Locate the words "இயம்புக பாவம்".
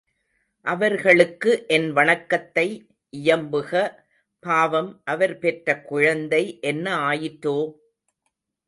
3.13-4.91